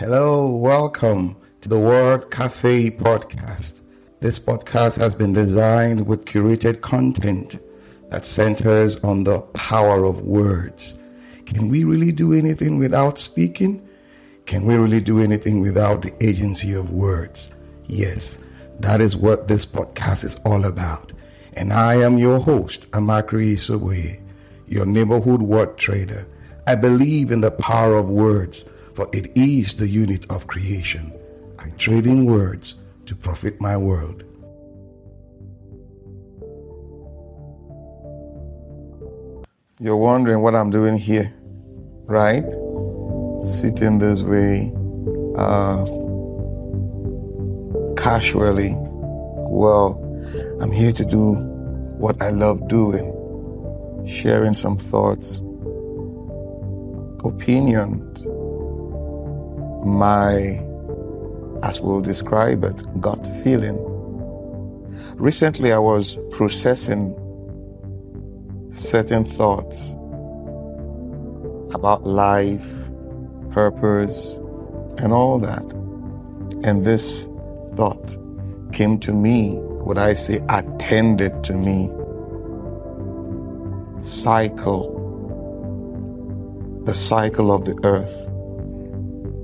Hello, 0.00 0.46
welcome 0.46 1.36
to 1.60 1.68
the 1.68 1.78
Word 1.78 2.30
Cafe 2.30 2.90
podcast. 2.90 3.82
This 4.20 4.38
podcast 4.38 4.96
has 4.96 5.14
been 5.14 5.34
designed 5.34 6.06
with 6.06 6.24
curated 6.24 6.80
content 6.80 7.58
that 8.08 8.24
centers 8.24 8.96
on 9.04 9.24
the 9.24 9.42
power 9.52 10.04
of 10.04 10.22
words. 10.22 10.98
Can 11.44 11.68
we 11.68 11.84
really 11.84 12.12
do 12.12 12.32
anything 12.32 12.78
without 12.78 13.18
speaking? 13.18 13.86
Can 14.46 14.64
we 14.64 14.74
really 14.76 15.02
do 15.02 15.20
anything 15.20 15.60
without 15.60 16.00
the 16.00 16.14
agency 16.24 16.72
of 16.72 16.90
words? 16.90 17.54
Yes, 17.86 18.42
that 18.78 19.02
is 19.02 19.18
what 19.18 19.48
this 19.48 19.66
podcast 19.66 20.24
is 20.24 20.36
all 20.46 20.64
about. 20.64 21.12
And 21.52 21.74
I 21.74 21.96
am 21.96 22.16
your 22.16 22.38
host, 22.40 22.90
Amakri 22.92 23.52
Isoboye, 23.52 24.18
your 24.66 24.86
neighborhood 24.86 25.42
word 25.42 25.76
trader. 25.76 26.26
I 26.66 26.74
believe 26.74 27.30
in 27.30 27.42
the 27.42 27.50
power 27.50 27.96
of 27.96 28.08
words, 28.08 28.64
for 29.00 29.08
it 29.14 29.32
is 29.34 29.76
the 29.76 29.88
unit 29.88 30.30
of 30.30 30.46
creation. 30.46 31.10
I 31.58 31.70
trade 31.78 32.04
in 32.04 32.26
words 32.26 32.76
to 33.06 33.16
profit 33.16 33.58
my 33.58 33.74
world. 33.74 34.24
You're 39.80 39.96
wondering 39.96 40.42
what 40.42 40.54
I'm 40.54 40.68
doing 40.68 40.98
here, 40.98 41.32
right? 42.04 42.44
Sitting 43.42 43.98
this 43.98 44.22
way, 44.22 44.70
uh, 45.34 45.86
casually. 47.96 48.72
Well, 49.48 49.96
I'm 50.60 50.70
here 50.70 50.92
to 50.92 51.06
do 51.06 51.36
what 51.96 52.20
I 52.20 52.28
love 52.28 52.68
doing, 52.68 53.06
sharing 54.06 54.52
some 54.52 54.76
thoughts, 54.76 55.38
opinions, 57.24 58.26
my, 59.84 60.62
as 61.62 61.80
we'll 61.80 62.00
describe 62.00 62.64
it, 62.64 63.00
gut 63.00 63.26
feeling. 63.42 63.78
Recently, 65.16 65.72
I 65.72 65.78
was 65.78 66.18
processing 66.30 67.14
certain 68.72 69.24
thoughts 69.24 69.92
about 71.74 72.06
life, 72.06 72.90
purpose, 73.50 74.38
and 74.98 75.12
all 75.12 75.38
that. 75.38 75.64
And 76.64 76.84
this 76.84 77.28
thought 77.74 78.16
came 78.72 78.98
to 79.00 79.12
me, 79.12 79.56
what 79.58 79.98
I 79.98 80.14
say, 80.14 80.40
attended 80.48 81.42
to 81.44 81.54
me. 81.54 81.90
Cycle, 84.00 84.96
the 86.84 86.94
cycle 86.94 87.52
of 87.52 87.64
the 87.64 87.78
earth. 87.84 88.29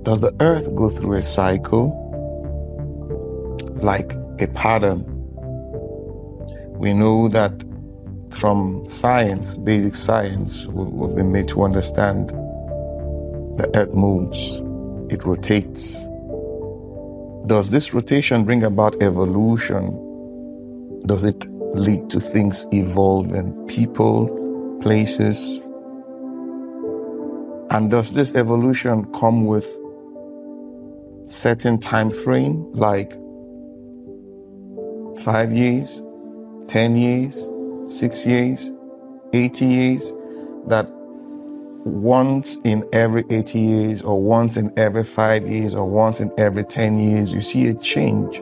Does 0.06 0.20
the 0.20 0.32
earth 0.38 0.72
go 0.76 0.88
through 0.88 1.14
a 1.14 1.22
cycle? 1.22 1.90
Like 3.82 4.12
a 4.38 4.46
pattern. 4.46 5.02
We 6.78 6.92
know 6.92 7.26
that 7.26 7.64
from 8.30 8.86
science, 8.86 9.56
basic 9.56 9.96
science, 9.96 10.68
we've 10.68 11.16
been 11.16 11.32
made 11.32 11.48
to 11.48 11.64
understand 11.64 12.28
the 13.58 13.68
earth 13.74 13.96
moves, 13.96 14.60
it 15.12 15.24
rotates. 15.24 16.04
Does 17.48 17.70
this 17.70 17.92
rotation 17.92 18.44
bring 18.44 18.62
about 18.62 19.02
evolution? 19.02 19.90
Does 21.06 21.24
it 21.24 21.48
lead 21.74 22.10
to 22.10 22.20
things 22.20 22.64
evolving, 22.70 23.66
people, 23.66 24.28
places? 24.80 25.60
And 27.70 27.90
does 27.90 28.12
this 28.12 28.36
evolution 28.36 29.04
come 29.12 29.46
with 29.46 29.66
certain 31.26 31.78
time 31.78 32.10
frame, 32.10 32.72
like 32.72 33.12
five 35.20 35.52
years, 35.52 36.02
ten 36.68 36.94
years, 36.94 37.48
six 37.86 38.24
years, 38.26 38.72
80 39.32 39.64
years, 39.66 40.14
that 40.66 40.88
once 41.84 42.58
in 42.64 42.84
every 42.92 43.24
80 43.30 43.58
years, 43.58 44.02
or 44.02 44.20
once 44.20 44.56
in 44.56 44.72
every 44.76 45.04
five 45.04 45.46
years, 45.46 45.74
or 45.74 45.88
once 45.88 46.20
in 46.20 46.32
every 46.38 46.64
10 46.64 46.98
years, 46.98 47.32
you 47.32 47.40
see 47.40 47.66
a 47.66 47.74
change 47.74 48.40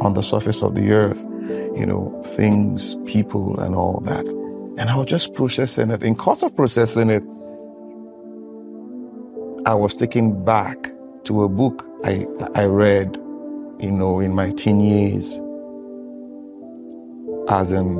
on 0.00 0.14
the 0.14 0.22
surface 0.22 0.62
of 0.62 0.74
the 0.74 0.92
earth, 0.92 1.22
you 1.74 1.86
know, 1.86 2.22
things, 2.26 2.96
people, 3.06 3.58
and 3.60 3.74
all 3.74 4.00
that. 4.00 4.26
And 4.78 4.90
I 4.90 4.96
was 4.96 5.06
just 5.06 5.32
processing 5.32 5.90
it. 5.90 6.02
In 6.02 6.14
course 6.14 6.42
of 6.42 6.54
processing 6.54 7.08
it, 7.08 7.22
I 9.64 9.74
was 9.74 9.94
taken 9.94 10.44
back 10.44 10.92
to 11.24 11.42
a 11.42 11.48
book 11.48 11.86
I, 12.06 12.24
I 12.54 12.66
read, 12.66 13.16
you 13.80 13.90
know, 13.90 14.20
in 14.20 14.32
my 14.32 14.52
teen 14.52 14.80
years, 14.80 15.40
as 17.48 17.72
in 17.72 17.96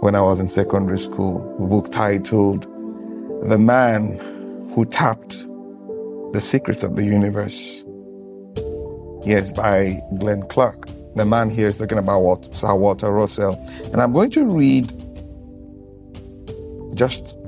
when 0.00 0.14
I 0.14 0.20
was 0.20 0.40
in 0.40 0.46
secondary 0.46 0.98
school, 0.98 1.56
a 1.58 1.66
book 1.66 1.90
titled 1.90 2.64
The 3.48 3.58
Man 3.58 4.18
Who 4.74 4.84
Tapped 4.84 5.38
the 6.34 6.40
Secrets 6.42 6.82
of 6.82 6.96
the 6.96 7.04
Universe. 7.06 7.82
Yes, 9.24 9.50
by 9.50 10.02
Glenn 10.18 10.46
Clark. 10.48 10.86
The 11.14 11.24
man 11.24 11.48
here 11.48 11.68
is 11.68 11.78
talking 11.78 11.96
about 11.96 12.54
Sir 12.54 12.74
Walter 12.74 13.10
Russell. 13.10 13.54
And 13.90 14.02
I'm 14.02 14.12
going 14.12 14.32
to 14.32 14.44
read 14.44 14.92
just 16.94 17.38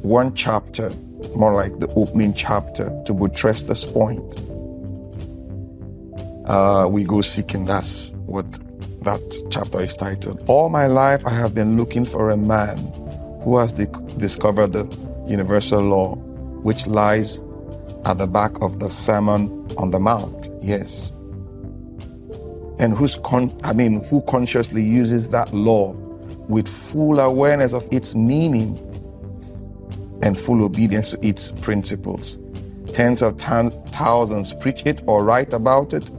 one 0.00 0.34
chapter, 0.34 0.88
more 1.36 1.52
like 1.52 1.78
the 1.78 1.92
opening 1.94 2.32
chapter, 2.32 2.98
to 3.04 3.12
buttress 3.12 3.60
this 3.60 3.84
point. 3.84 4.47
Uh, 6.48 6.88
we 6.90 7.04
go 7.04 7.20
seeking, 7.20 7.66
that's 7.66 8.12
what 8.26 8.50
that 9.02 9.20
chapter 9.50 9.80
is 9.80 9.94
titled. 9.94 10.42
All 10.48 10.70
my 10.70 10.86
life, 10.86 11.26
I 11.26 11.30
have 11.30 11.54
been 11.54 11.76
looking 11.76 12.04
for 12.04 12.30
a 12.30 12.36
man 12.36 12.78
who 13.42 13.58
has 13.58 13.74
discovered 13.74 14.72
the 14.72 14.84
universal 15.26 15.80
law, 15.82 16.14
which 16.62 16.86
lies 16.86 17.42
at 18.06 18.18
the 18.18 18.26
back 18.26 18.60
of 18.62 18.78
the 18.78 18.88
Sermon 18.88 19.68
on 19.76 19.90
the 19.90 20.00
Mount. 20.00 20.48
Yes. 20.62 21.12
And 22.78 22.96
who's 22.96 23.16
con- 23.16 23.56
I 23.62 23.74
mean, 23.74 24.02
who 24.04 24.22
consciously 24.22 24.82
uses 24.82 25.28
that 25.30 25.52
law 25.52 25.92
with 26.48 26.66
full 26.66 27.20
awareness 27.20 27.74
of 27.74 27.86
its 27.92 28.14
meaning 28.14 28.78
and 30.22 30.38
full 30.38 30.64
obedience 30.64 31.10
to 31.10 31.26
its 31.26 31.52
principles. 31.52 32.38
Tens 32.92 33.20
of 33.20 33.38
thousands 33.38 34.54
preach 34.54 34.82
it 34.86 35.02
or 35.06 35.24
write 35.24 35.52
about 35.52 35.92
it, 35.92 36.10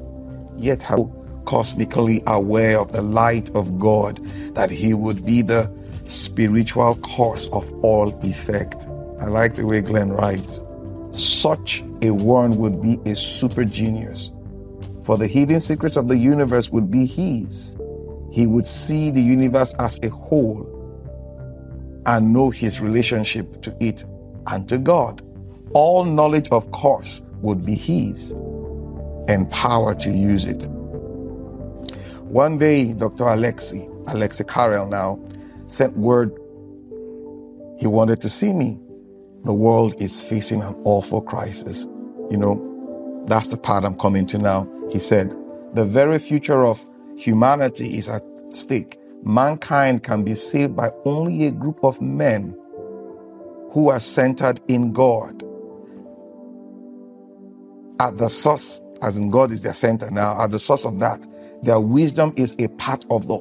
yet 0.60 0.82
how 0.82 1.12
cosmically 1.46 2.22
aware 2.28 2.80
of 2.80 2.92
the 2.92 3.02
light 3.02 3.50
of 3.56 3.80
God, 3.80 4.18
that 4.54 4.70
he 4.70 4.94
would 4.94 5.26
be 5.26 5.42
the 5.42 5.72
spiritual 6.06 6.96
cause 6.96 7.48
of 7.48 7.72
all 7.84 8.10
effect. 8.24 8.88
I 9.20 9.26
like 9.26 9.56
the 9.56 9.66
way 9.66 9.82
Glenn 9.82 10.12
writes. 10.12 10.64
Such 11.12 11.84
a 12.04 12.12
one 12.12 12.58
would 12.58 12.82
be 12.82 13.00
a 13.10 13.16
super 13.16 13.66
genius, 13.66 14.32
for 15.04 15.18
the 15.18 15.28
hidden 15.28 15.60
secrets 15.60 15.96
of 15.96 16.08
the 16.08 16.18
universe 16.18 16.70
would 16.70 16.92
be 16.92 17.06
his. 17.06 17.76
He 18.32 18.46
would 18.46 18.68
see 18.68 19.10
the 19.10 19.22
universe 19.22 19.74
as 19.80 20.00
a 20.04 20.10
whole 20.10 20.76
and 22.06 22.32
know 22.32 22.50
his 22.50 22.80
relationship 22.80 23.62
to 23.64 23.76
it 23.80 24.06
and 24.48 24.70
to 24.70 24.78
God. 24.78 25.22
All 25.74 26.06
knowledge, 26.06 26.48
of 26.52 26.70
course, 26.72 27.22
would 27.42 27.66
be 27.66 27.76
his 27.76 28.34
and 29.30 29.50
power 29.52 29.94
to 29.94 30.10
use 30.10 30.46
it. 30.46 30.66
One 32.24 32.58
day, 32.58 32.94
Dr. 32.94 33.26
Alexi, 33.26 33.88
Alexi 34.06 34.46
Carrel 34.48 34.88
now, 34.88 35.20
sent 35.68 35.96
word 35.96 36.36
he 37.78 37.88
wanted 37.88 38.20
to 38.22 38.30
see 38.30 38.52
me. 38.52 38.80
The 39.46 39.54
world 39.54 39.96
is 40.02 40.22
facing 40.22 40.62
an 40.64 40.76
awful 40.84 41.22
crisis. 41.22 41.86
You 42.30 42.38
know, 42.38 43.24
that's 43.28 43.52
the 43.52 43.58
part 43.58 43.86
I'm 43.86 43.98
coming 43.98 44.26
to 44.28 44.38
now. 44.38 44.68
He 44.92 45.00
said, 45.00 45.34
the 45.74 45.86
very 45.86 46.18
future 46.18 46.66
of 46.66 46.84
humanity 47.16 47.98
is 47.98 48.10
at 48.10 48.24
stake. 48.50 48.98
Mankind 49.24 50.04
can 50.04 50.24
be 50.24 50.34
saved 50.34 50.76
by 50.76 50.92
only 51.06 51.46
a 51.46 51.52
group 51.52 51.84
of 51.84 52.02
men 52.02 52.58
who 53.72 53.90
are 53.90 54.00
centered 54.00 54.60
in 54.68 54.92
God. 54.92 55.44
At 58.00 58.18
the 58.18 58.30
source, 58.30 58.82
as 59.02 59.18
in 59.18 59.30
God 59.30 59.52
is 59.52 59.62
their 59.62 59.74
center 59.74 60.10
now, 60.12 60.42
at 60.42 60.52
the 60.52 60.60
source 60.60 60.86
of 60.86 61.00
that, 61.00 61.26
their 61.64 61.80
wisdom 61.80 62.34
is 62.38 62.56
a 62.60 62.68
part 62.70 63.06
of 63.10 63.28
the 63.28 63.36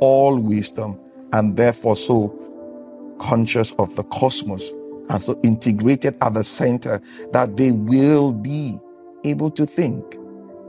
all 0.00 0.38
wisdom 0.38 0.98
and 1.32 1.56
therefore 1.56 1.96
so 1.96 2.28
conscious 3.18 3.72
of 3.78 3.94
the 3.96 4.04
cosmos 4.04 4.70
and 5.10 5.20
so 5.20 5.38
integrated 5.42 6.16
at 6.22 6.34
the 6.34 6.44
center 6.44 7.00
that 7.32 7.56
they 7.56 7.72
will 7.72 8.32
be 8.32 8.78
able 9.24 9.50
to 9.50 9.66
think 9.66 10.04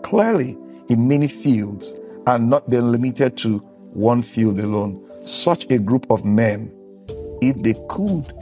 clearly 0.03 0.57
in 0.89 1.07
many 1.07 1.27
fields 1.27 1.95
and 2.27 2.49
not 2.49 2.69
be 2.69 2.77
limited 2.77 3.37
to 3.37 3.57
one 3.93 4.21
field 4.21 4.59
alone. 4.59 5.03
Such 5.25 5.69
a 5.71 5.77
group 5.77 6.09
of 6.09 6.25
men, 6.25 6.71
if 7.41 7.57
they 7.61 7.75
could 7.89 8.33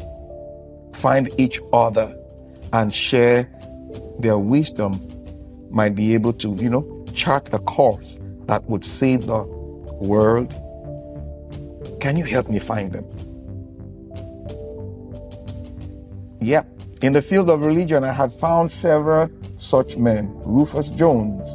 find 0.94 1.30
each 1.38 1.60
other 1.74 2.16
and 2.74 2.94
share 2.94 3.50
their 4.20 4.38
wisdom 4.38 5.17
might 5.70 5.96
be 5.96 6.14
able 6.14 6.34
to, 6.34 6.56
you 6.56 6.70
know, 6.70 7.06
chart 7.14 7.54
a 7.54 7.60
course 7.60 8.20
that 8.46 8.64
would 8.70 8.84
save 8.84 9.28
the 9.28 9.44
world. 10.02 10.52
Can 12.00 12.18
you 12.18 12.26
help 12.26 12.50
me 12.50 12.60
find 12.60 12.92
them? 12.92 13.06
Yep. 16.42 16.68
In 17.02 17.14
the 17.14 17.22
field 17.22 17.50
of 17.50 17.62
religion, 17.62 18.04
I 18.04 18.12
had 18.12 18.32
found 18.32 18.72
several 18.72 19.30
such 19.58 19.98
men. 19.98 20.32
Rufus 20.46 20.90
Jones, 20.90 21.48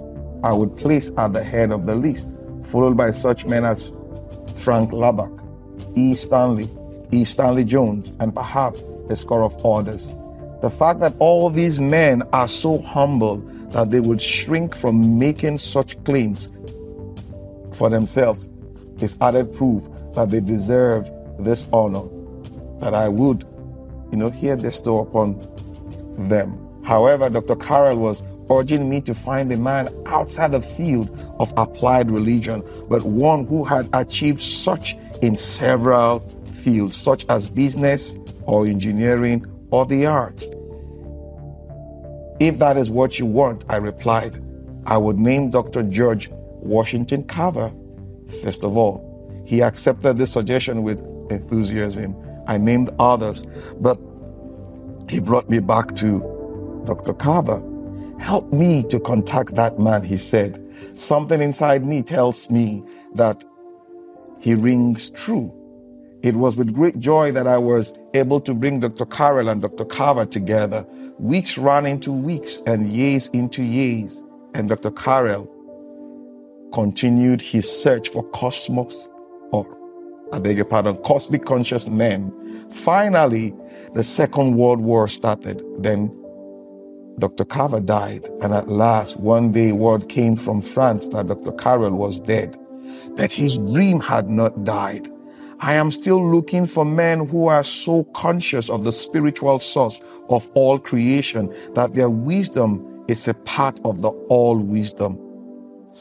I 0.45 0.53
would 0.53 0.77
place 0.77 1.11
at 1.17 1.33
the 1.33 1.43
head 1.43 1.71
of 1.71 1.87
the 1.87 1.95
list, 1.95 2.29
followed 2.65 2.97
by 2.97 3.11
such 3.13 3.47
men 3.47 3.65
as 3.65 3.91
Frank 4.57 4.91
Laubach, 4.91 5.33
E. 5.97 6.15
Stanley, 6.15 6.69
E. 7.11 7.25
Stanley 7.25 7.65
Jones, 7.65 8.15
and 8.21 8.35
perhaps 8.35 8.85
a 9.09 9.17
score 9.17 9.43
of 9.43 9.65
others. 9.65 10.11
The 10.63 10.71
fact 10.71 11.01
that 11.01 11.15
all 11.19 11.51
these 11.51 11.81
men 11.81 12.23
are 12.33 12.47
so 12.47 12.79
humble 12.83 13.39
that 13.73 13.91
they 13.91 14.01
would 14.01 14.21
shrink 14.21 14.75
from 14.75 15.19
making 15.19 15.59
such 15.59 16.03
claims 16.05 16.51
for 17.73 17.89
themselves 17.91 18.49
is 19.01 19.17
added 19.21 19.55
proof 19.55 19.83
that 20.15 20.31
they 20.31 20.41
deserve 20.41 21.11
this 21.39 21.67
honor 21.73 22.05
that 22.81 22.95
I 22.95 23.09
would, 23.09 23.45
you 24.11 24.19
know, 24.19 24.31
here 24.31 24.57
bestow 24.57 24.99
upon 24.99 25.41
them. 26.29 26.59
However, 26.85 27.31
Dr. 27.31 27.57
Carrel 27.57 27.99
was 27.99 28.23
urging 28.51 28.91
me 28.91 29.01
to 29.03 29.15
find 29.15 29.51
a 29.53 29.57
man 29.57 29.89
outside 30.07 30.53
the 30.53 30.61
field 30.61 31.17
of 31.39 31.53
applied 31.57 32.11
religion, 32.11 32.63
but 32.89 33.03
one 33.03 33.47
who 33.47 33.65
had 33.65 33.89
achieved 33.93 34.41
such 34.41 34.97
in 35.23 35.37
several 35.37 36.21
fields, 36.51 36.97
such 36.97 37.25
as 37.29 37.49
business 37.49 38.17
or 38.45 38.67
engineering 38.67 39.47
or 39.71 39.87
the 39.87 40.07
arts. 40.07 40.49
If 42.43 42.59
that 42.59 42.77
is 42.77 42.91
what 42.91 43.21
you 43.21 43.27
want, 43.27 43.65
I 43.69 43.77
replied, 43.77 44.43
I 44.85 44.99
would 44.99 45.17
name 45.17 45.51
Dr. 45.51 45.85
George 45.85 46.29
Washington 46.33 47.23
Carver. 47.23 47.73
First 48.43 48.65
of 48.65 48.77
all, 48.77 48.99
he 49.47 49.63
accepted 49.63 50.19
this 50.19 50.33
suggestion 50.33 50.83
with 50.83 51.01
enthusiasm. 51.31 52.17
I 52.49 52.59
named 52.59 52.91
others, 52.99 53.45
but 53.81 53.97
he 55.09 55.21
brought 55.21 55.49
me 55.49 55.61
back 55.61 55.95
to 55.95 56.83
Dr. 56.85 57.15
Carver. 57.15 57.63
Help 58.19 58.53
me 58.53 58.83
to 58.89 58.99
contact 58.99 59.55
that 59.55 59.79
man, 59.79 60.03
he 60.03 60.17
said. 60.17 60.59
Something 60.97 61.41
inside 61.41 61.87
me 61.87 62.03
tells 62.03 62.51
me 62.51 62.83
that 63.15 63.45
he 64.41 64.57
rings 64.57 65.11
true. 65.11 65.55
It 66.25 66.35
was 66.35 66.57
with 66.57 66.75
great 66.75 66.99
joy 66.99 67.31
that 67.31 67.47
I 67.47 67.59
was 67.59 67.93
able 68.15 68.41
to 68.41 68.53
bring 68.53 68.81
Dr. 68.81 69.07
Carrel 69.07 69.49
and 69.49 69.63
Dr. 69.63 69.85
Carver 69.85 70.27
together. 70.27 70.85
Weeks 71.23 71.57
ran 71.57 71.87
into 71.87 72.11
weeks 72.11 72.61
and 72.67 72.89
years 72.89 73.29
into 73.29 73.63
years, 73.63 74.25
and 74.55 74.69
Dr. 74.69 74.91
Carrel 74.91 75.49
continued 76.73 77.41
his 77.41 77.71
search 77.71 78.09
for 78.09 78.25
cosmos, 78.31 79.09
or 79.53 79.65
I 80.33 80.41
beg 80.41 80.57
your 80.57 80.65
pardon, 80.65 80.97
cosmic 81.05 81.45
conscious 81.45 81.87
men. 81.87 82.33
Finally, 82.73 83.55
the 83.95 84.03
Second 84.03 84.57
World 84.57 84.81
War 84.81 85.07
started. 85.07 85.63
Then 85.79 86.09
Dr. 87.21 87.45
Carver 87.45 87.79
died, 87.79 88.29
and 88.43 88.53
at 88.53 88.69
last, 88.69 89.17
one 89.17 89.53
day, 89.53 89.71
word 89.71 90.09
came 90.09 90.35
from 90.35 90.61
France 90.61 91.07
that 91.07 91.29
Dr. 91.29 91.53
Carrel 91.53 91.93
was 91.93 92.19
dead, 92.19 92.59
that 93.15 93.31
his 93.31 93.59
dream 93.59 94.01
had 94.01 94.29
not 94.29 94.65
died. 94.65 95.09
I 95.65 95.75
am 95.75 95.93
still 95.93 96.21
looking 96.21 96.67
for 96.67 96.85
men 96.85 97.29
who 97.29 97.47
are 97.47 97.63
so 97.63 98.03
conscious 98.15 98.69
of 98.69 98.83
the 98.83 98.91
spiritual 98.91 99.61
source 99.61 100.01
of 100.29 100.49
all 100.55 100.77
creation 100.77 101.55
that 101.75 101.95
their 101.95 102.11
wisdom 102.11 103.05
is 103.07 103.29
a 103.29 103.35
part 103.35 103.79
of 103.85 104.03
the 104.03 104.11
all 104.29 104.59
wisdom. 104.59 105.21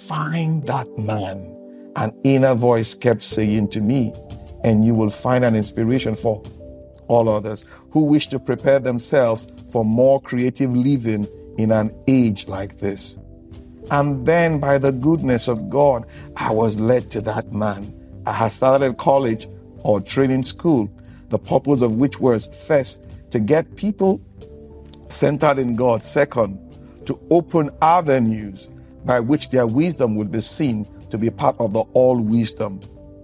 Find 0.08 0.64
that 0.64 0.88
man. 0.98 1.56
An 1.96 2.12
inner 2.24 2.56
voice 2.56 2.96
kept 2.96 3.22
saying 3.22 3.68
to 3.70 3.82
me, 3.82 4.12
and 4.64 4.84
you 4.84 4.96
will 4.96 5.12
find 5.12 5.46
an 5.46 5.56
inspiration 5.56 6.16
for 6.16 6.42
all 7.08 7.30
others 7.30 7.64
who 7.92 8.06
wish 8.06 8.30
to 8.30 8.40
prepare 8.40 8.80
themselves 8.80 9.46
for 9.72 9.86
more 9.86 10.20
creative 10.20 10.76
living 10.76 11.28
in 11.60 11.72
an 11.72 11.94
age 12.08 12.48
like 12.48 12.80
this. 12.80 13.20
And 13.92 14.26
then, 14.26 14.60
by 14.60 14.80
the 14.80 14.92
goodness 14.92 15.48
of 15.48 15.70
God, 15.70 16.08
I 16.36 16.52
was 16.52 16.80
led 16.80 17.12
to 17.12 17.22
that 17.22 17.52
man. 17.52 18.01
Had 18.26 18.52
started 18.52 18.98
college 18.98 19.48
or 19.84 20.00
training 20.02 20.44
school, 20.44 20.90
the 21.30 21.40
purpose 21.40 21.82
of 21.82 21.96
which 21.96 22.20
was 22.20 22.48
first, 22.68 23.04
to 23.32 23.40
get 23.40 23.76
people 23.76 24.22
centered 25.10 25.58
in 25.58 25.76
God, 25.76 26.04
second, 26.04 26.60
to 27.06 27.20
open 27.30 27.72
avenues 27.82 28.70
by 29.06 29.20
which 29.20 29.50
their 29.50 29.66
wisdom 29.66 30.16
would 30.16 30.32
be 30.32 30.42
seen 30.42 30.88
to 31.10 31.18
be 31.18 31.30
part 31.30 31.56
of 31.60 31.74
the 31.74 31.82
all 31.94 32.18
wisdom, 32.18 32.80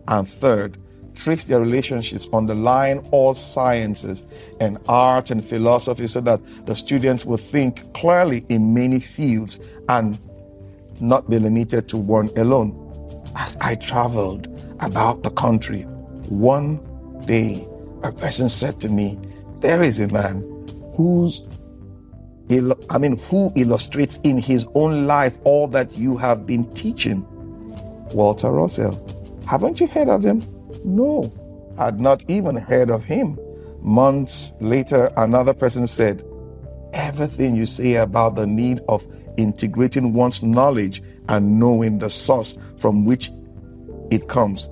and 0.08 0.28
third, 0.28 0.78
trace 1.16 1.46
their 1.46 1.60
relationships, 1.60 2.28
underline 2.34 3.00
all 3.12 3.34
sciences 3.34 4.26
and 4.60 4.78
art 4.88 5.32
and 5.32 5.44
philosophy 5.44 6.08
so 6.08 6.22
that 6.22 6.44
the 6.66 6.76
students 6.76 7.26
will 7.26 7.38
think 7.38 7.92
clearly 7.94 8.46
in 8.50 8.74
many 8.74 9.00
fields 9.00 9.60
and 9.90 10.20
not 11.00 11.30
be 11.30 11.40
limited 11.40 11.88
to 11.90 11.98
one 11.98 12.30
alone. 12.38 12.84
As 13.36 13.58
I 13.62 13.76
traveled 13.76 14.48
about 14.80 15.24
the 15.24 15.32
country, 15.32 15.82
one 16.30 16.80
day 17.26 17.68
a 18.04 18.12
person 18.12 18.50
said 18.50 18.78
to 18.80 18.90
me, 18.90 19.18
There 19.60 19.82
is 19.82 20.00
a 20.00 20.08
man 20.08 20.42
who's 20.96 21.42
I 22.90 22.98
mean, 22.98 23.18
who 23.30 23.52
illustrates 23.56 24.20
in 24.24 24.38
his 24.38 24.66
own 24.74 25.06
life 25.06 25.38
all 25.44 25.68
that 25.70 25.98
you 25.98 26.16
have 26.16 26.46
been 26.46 26.64
teaching? 26.74 27.26
Walter 28.14 28.52
Russell. 28.52 29.04
Haven't 29.46 29.82
you 29.82 29.88
heard 29.88 30.08
of 30.08 30.24
him? 30.24 30.46
No, 30.86 31.32
I'd 31.78 32.00
not 32.00 32.24
even 32.30 32.56
heard 32.56 32.90
of 32.90 33.04
him. 33.04 33.38
Months 33.82 34.54
later, 34.62 35.10
another 35.18 35.54
person 35.54 35.88
said, 35.88 36.24
Everything 36.94 37.56
you 37.56 37.66
say 37.66 37.96
about 37.96 38.36
the 38.36 38.48
need 38.48 38.80
of 38.88 39.06
integrating 39.36 40.14
one's 40.14 40.42
knowledge 40.42 41.04
and 41.28 41.60
knowing 41.60 42.00
the 42.00 42.10
source 42.10 42.58
from 42.78 43.04
which 43.04 43.30
it 44.12 44.28
comes 44.28 44.70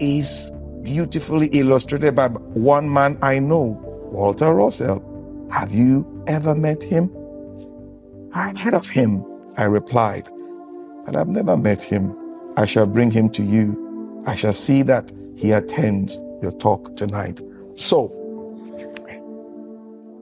is 0.00 0.50
beautifully 0.82 1.46
illustrated 1.48 2.14
by 2.14 2.28
one 2.28 2.92
man 2.92 3.18
I 3.22 3.38
know, 3.38 3.80
Walter 4.12 4.52
Russell. 4.54 5.02
Have 5.50 5.72
you 5.72 6.24
ever 6.26 6.54
met 6.54 6.82
him? 6.82 7.10
I've 8.32 8.58
heard 8.58 8.74
of 8.74 8.88
him, 8.88 9.24
I 9.56 9.64
replied, 9.64 10.28
but 11.06 11.16
I've 11.16 11.28
never 11.28 11.56
met 11.56 11.82
him. 11.82 12.16
I 12.56 12.66
shall 12.66 12.86
bring 12.86 13.10
him 13.10 13.28
to 13.30 13.42
you. 13.42 14.22
I 14.26 14.34
shall 14.34 14.52
see 14.52 14.82
that 14.82 15.12
he 15.36 15.52
attends 15.52 16.18
your 16.42 16.52
talk 16.52 16.96
tonight. 16.96 17.40
So, 17.76 18.12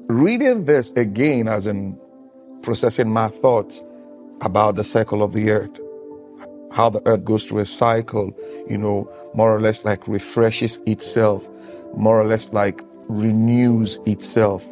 reading 0.09 0.65
this 0.65 0.91
again 0.93 1.49
as 1.49 1.67
in 1.67 1.99
processing 2.63 3.11
my 3.11 3.29
thoughts 3.29 3.83
about 4.43 4.77
the 4.77 4.85
cycle 4.85 5.23
of 5.23 5.33
the 5.33 5.51
earth, 5.51 5.81
how 6.73 6.89
the 6.89 7.03
earth 7.07 7.25
goes 7.25 7.45
through 7.45 7.61
a 7.61 7.67
cycle, 7.67 8.37
you 8.69 8.79
know, 8.79 9.11
more 9.35 9.55
or 9.55 9.61
less 9.61 9.85
like 9.85 10.07
refreshes 10.09 10.81
itself, 10.87 11.49
more 11.97 12.21
or 12.21 12.25
less 12.25 12.53
like 12.53 12.83
renews 13.09 13.99
itself. 14.07 14.67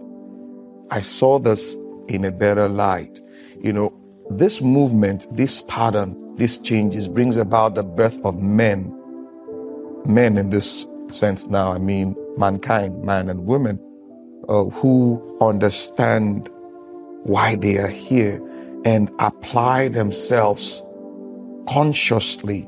I 0.90 1.00
saw 1.02 1.38
this 1.38 1.76
in 2.08 2.24
a 2.24 2.32
better 2.32 2.68
light. 2.68 3.20
You 3.60 3.72
know, 3.72 3.96
this 4.30 4.62
movement, 4.62 5.26
this 5.36 5.62
pattern, 5.62 6.16
these 6.36 6.58
changes 6.58 7.08
brings 7.08 7.36
about 7.36 7.74
the 7.74 7.84
birth 7.84 8.18
of 8.24 8.40
men. 8.40 8.96
Men 10.06 10.38
in 10.38 10.50
this 10.50 10.86
sense 11.08 11.46
now, 11.48 11.72
I 11.72 11.78
mean 11.78 12.16
mankind, 12.36 13.04
man 13.04 13.28
and 13.28 13.46
women, 13.46 13.78
uh, 14.48 14.64
who 14.64 15.38
understand 15.40 16.48
why 17.24 17.56
they 17.56 17.76
are 17.76 17.88
here 17.88 18.40
and 18.84 19.10
apply 19.18 19.88
themselves 19.88 20.82
consciously 21.70 22.62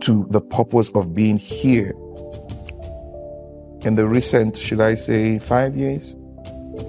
to 0.00 0.26
the 0.30 0.40
purpose 0.40 0.90
of 0.96 1.14
being 1.14 1.38
here. 1.38 1.90
In 3.82 3.94
the 3.94 4.08
recent, 4.08 4.56
should 4.56 4.80
I 4.80 4.94
say, 4.94 5.38
five 5.38 5.76
years 5.76 6.16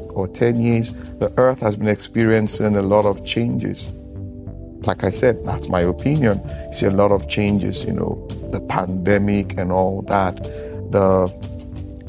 or 0.09 0.27
10 0.27 0.59
years, 0.59 0.93
the 1.19 1.31
earth 1.37 1.59
has 1.59 1.77
been 1.77 1.87
experiencing 1.87 2.75
a 2.75 2.81
lot 2.81 3.05
of 3.05 3.23
changes. 3.25 3.93
Like 4.87 5.03
I 5.03 5.11
said, 5.11 5.45
that's 5.45 5.69
my 5.69 5.81
opinion. 5.81 6.41
You 6.67 6.73
see 6.73 6.85
a 6.87 6.91
lot 6.91 7.11
of 7.11 7.29
changes, 7.29 7.83
you 7.83 7.93
know, 7.93 8.27
the 8.51 8.59
pandemic 8.61 9.55
and 9.57 9.71
all 9.71 10.01
that. 10.03 10.35
The 10.91 11.31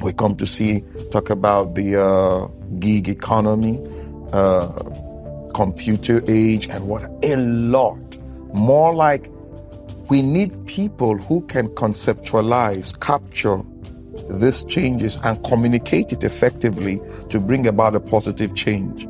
we 0.00 0.12
come 0.12 0.36
to 0.36 0.46
see 0.46 0.84
talk 1.10 1.28
about 1.28 1.74
the 1.74 2.00
uh, 2.00 2.46
gig 2.78 3.08
economy, 3.08 3.84
uh, 4.32 4.68
computer 5.54 6.22
age, 6.28 6.68
and 6.68 6.86
what 6.86 7.02
a 7.22 7.36
lot 7.36 8.17
more 8.54 8.94
like 8.94 9.30
we 10.08 10.22
need 10.22 10.66
people 10.66 11.16
who 11.16 11.42
can 11.42 11.68
conceptualize, 11.68 12.98
capture 13.00 13.62
these 14.30 14.64
changes 14.64 15.18
and 15.24 15.42
communicate 15.44 16.12
it 16.12 16.24
effectively 16.24 17.00
to 17.28 17.40
bring 17.40 17.66
about 17.66 17.94
a 17.94 18.00
positive 18.00 18.54
change. 18.54 19.06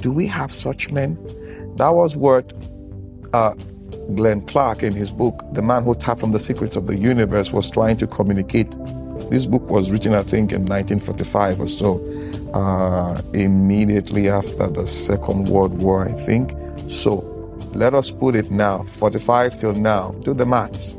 Do 0.00 0.12
we 0.12 0.26
have 0.26 0.52
such 0.52 0.90
men? 0.90 1.16
That 1.76 1.90
was 1.90 2.16
what 2.16 2.52
uh, 3.32 3.54
Glenn 4.14 4.40
Clark, 4.42 4.82
in 4.82 4.92
his 4.94 5.10
book, 5.10 5.42
The 5.52 5.62
Man 5.62 5.84
Who 5.84 5.94
Tapped 5.94 6.22
on 6.22 6.30
the 6.30 6.40
Secrets 6.40 6.76
of 6.76 6.86
the 6.86 6.96
Universe, 6.96 7.52
was 7.52 7.68
trying 7.68 7.96
to 7.98 8.06
communicate. 8.06 8.70
This 9.28 9.44
book 9.44 9.68
was 9.68 9.90
written, 9.90 10.14
I 10.14 10.22
think, 10.22 10.52
in 10.52 10.64
1945 10.64 11.60
or 11.60 11.68
so, 11.68 12.00
uh, 12.54 13.20
immediately 13.34 14.28
after 14.28 14.68
the 14.68 14.86
Second 14.86 15.48
World 15.48 15.78
War, 15.78 16.08
I 16.08 16.12
think. 16.12 16.54
So 16.88 17.37
let 17.74 17.94
us 17.94 18.10
put 18.10 18.34
it 18.34 18.50
now, 18.50 18.82
45 18.82 19.58
till 19.58 19.74
now. 19.74 20.12
Do 20.20 20.34
the 20.34 20.46
maths. 20.46 20.94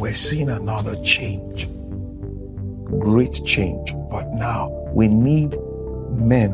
We're 0.00 0.14
seeing 0.14 0.48
another 0.48 0.96
change. 1.02 1.68
Great 2.98 3.44
change. 3.44 3.92
But 4.10 4.26
now 4.34 4.68
we 4.92 5.08
need 5.08 5.56
men, 6.10 6.52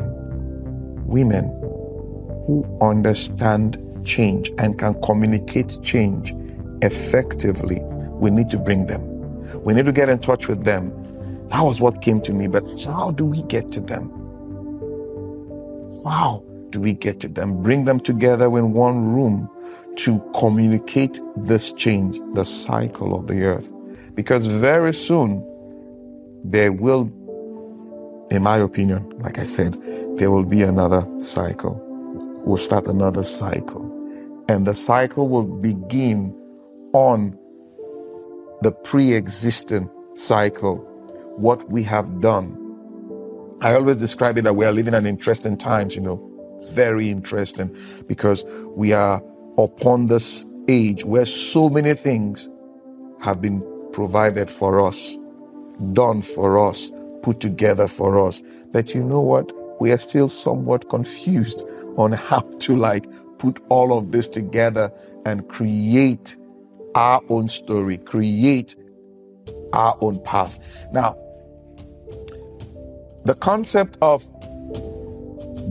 women 1.05 1.45
who 2.45 2.65
understand 2.81 3.77
change 4.05 4.51
and 4.57 4.77
can 4.77 4.99
communicate 5.01 5.77
change 5.83 6.33
effectively. 6.81 7.79
We 8.19 8.29
need 8.29 8.49
to 8.49 8.57
bring 8.57 8.87
them. 8.87 9.03
We 9.63 9.73
need 9.73 9.85
to 9.85 9.91
get 9.91 10.09
in 10.09 10.19
touch 10.19 10.47
with 10.47 10.63
them. 10.63 10.91
That 11.49 11.61
was 11.61 11.79
what 11.79 12.01
came 12.01 12.21
to 12.21 12.33
me. 12.33 12.47
But 12.47 12.63
how 12.83 13.11
do 13.11 13.25
we 13.25 13.43
get 13.43 13.71
to 13.73 13.81
them? 13.81 14.09
How 16.05 16.43
do 16.75 16.81
we 16.81 16.93
get 16.93 17.21
to 17.21 17.29
them? 17.29 17.63
Bring 17.63 17.85
them 17.85 18.01
together 18.01 18.45
in 18.57 18.73
one 18.73 19.13
room 19.13 19.49
to 19.95 20.19
communicate 20.37 21.21
this 21.37 21.71
change, 21.71 22.19
the 22.33 22.43
cycle 22.43 23.17
of 23.17 23.27
the 23.27 23.45
earth. 23.45 23.71
Because 24.13 24.47
very 24.47 24.93
soon 24.93 25.41
there 26.43 26.73
will, 26.73 27.03
in 28.29 28.43
my 28.43 28.57
opinion, 28.57 29.09
like 29.19 29.39
I 29.39 29.45
said, 29.45 29.81
there 30.17 30.29
will 30.31 30.43
be 30.43 30.63
another 30.63 31.07
cycle. 31.21 31.81
We'll 32.43 32.57
start 32.57 32.87
another 32.87 33.23
cycle. 33.23 33.83
And 34.49 34.67
the 34.67 34.75
cycle 34.75 35.29
will 35.29 35.47
begin 35.47 36.35
on 36.91 37.39
the 38.63 38.73
pre 38.73 39.13
existing 39.13 39.89
cycle, 40.15 40.75
what 41.37 41.69
we 41.69 41.83
have 41.83 42.19
done. 42.19 42.61
I 43.61 43.75
always 43.75 43.95
describe 43.95 44.37
it 44.37 44.41
that 44.41 44.57
we 44.57 44.65
are 44.65 44.73
living 44.73 44.93
in 44.93 45.05
interesting 45.05 45.55
times, 45.55 45.95
you 45.95 46.01
know, 46.01 46.24
very 46.73 47.09
interesting 47.09 47.75
because 48.07 48.43
we 48.75 48.93
are 48.93 49.21
upon 49.57 50.07
this 50.07 50.45
age 50.67 51.05
where 51.05 51.25
so 51.25 51.69
many 51.69 51.93
things 51.93 52.49
have 53.21 53.41
been 53.41 53.63
provided 53.93 54.51
for 54.51 54.79
us, 54.79 55.17
done 55.93 56.21
for 56.21 56.57
us, 56.57 56.91
put 57.23 57.39
together 57.39 57.87
for 57.87 58.19
us. 58.25 58.41
But 58.71 58.93
you 58.93 59.03
know 59.03 59.21
what? 59.21 59.51
We 59.81 59.91
are 59.91 59.97
still 59.97 60.29
somewhat 60.29 60.89
confused 60.89 61.63
on 61.97 62.11
how 62.11 62.41
to 62.59 62.75
like 62.75 63.05
put 63.37 63.59
all 63.69 63.97
of 63.97 64.11
this 64.11 64.27
together 64.27 64.91
and 65.25 65.47
create 65.49 66.35
our 66.93 67.21
own 67.29 67.49
story, 67.49 67.97
create 67.97 68.75
our 69.73 69.97
own 70.01 70.19
path. 70.21 70.59
Now, 70.93 71.17
the 73.25 73.35
concept 73.35 73.97
of 74.01 74.27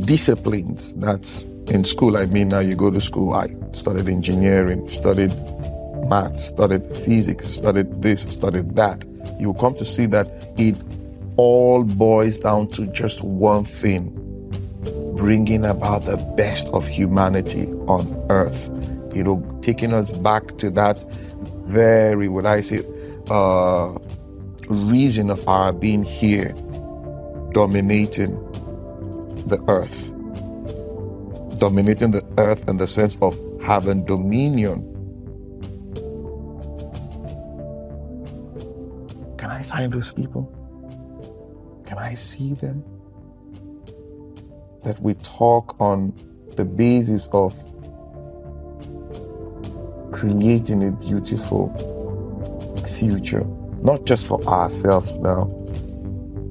disciplines 0.01 0.93
that 0.95 1.45
in 1.69 1.85
school, 1.85 2.17
I 2.17 2.27
mean, 2.27 2.49
now 2.49 2.61
you 2.61 2.77
go 2.77 2.91
to 2.91 3.01
school, 3.01 3.35
I 3.35 3.55
studied 3.73 4.09
engineering, 4.09 4.87
studied 4.89 5.35
math, 6.09 6.39
studied 6.39 6.95
physics, 6.95 7.49
studied 7.49 8.03
this, 8.03 8.23
studied 8.23 8.77
that. 8.77 9.05
You 9.41 9.55
come 9.55 9.75
to 9.77 9.85
see 9.85 10.07
that 10.07 10.29
it 10.59 10.77
all 11.37 11.85
boils 11.85 12.39
down 12.39 12.69
to 12.69 12.87
just 12.89 13.23
one 13.23 13.65
thing 13.65 14.21
bringing 15.17 15.65
about 15.65 16.05
the 16.05 16.17
best 16.37 16.67
of 16.69 16.87
humanity 16.87 17.67
on 17.87 18.27
earth. 18.31 18.71
You 19.15 19.23
know, 19.23 19.61
taking 19.63 19.93
us 19.93 20.11
back 20.11 20.59
to 20.59 20.71
that 20.71 21.05
very, 21.69 22.29
what 22.29 22.47
I 22.47 22.61
say, 22.61 22.83
uh, 23.31 23.97
reason 24.69 25.31
of 25.31 25.47
our 25.49 25.73
being 25.73 26.03
here, 26.03 26.53
dominating 27.53 28.37
the 29.47 29.63
earth. 29.69 30.11
Dominating 31.59 32.11
the 32.11 32.25
earth 32.39 32.69
in 32.69 32.77
the 32.77 32.87
sense 32.87 33.17
of 33.23 33.39
having 33.63 34.05
dominion. 34.05 34.91
Can 39.39 39.51
I 39.51 39.63
find 39.63 39.93
those 39.93 40.13
people? 40.13 40.53
Can 41.87 41.99
I 41.99 42.15
see 42.15 42.55
them? 42.55 42.85
that 44.85 45.01
we 45.01 45.15
talk 45.15 45.77
on 45.81 46.15
the 46.57 46.65
basis 46.65 47.29
of 47.33 47.55
creating 50.13 50.87
a 50.87 50.93
beautiful 50.93 51.73
future, 52.89 53.45
not 53.83 54.05
just 54.05 54.27
for 54.27 54.43
ourselves 54.47 55.17
now, 55.17 55.45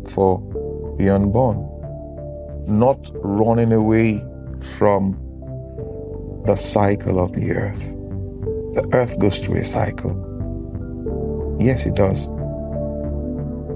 for 0.10 0.40
the 0.98 1.10
unborn, 1.10 1.58
not 2.68 3.10
running 3.16 3.74
away 3.74 4.24
from 4.60 5.20
the 6.46 6.56
cycle 6.56 7.20
of 7.20 7.34
the 7.34 7.52
earth. 7.52 7.94
The 8.76 8.90
earth 8.94 9.20
goes 9.20 9.40
through 9.40 9.58
a 9.60 9.66
cycle. 9.66 10.16
Yes, 11.60 11.86
it 11.86 11.96
does. 11.96 12.28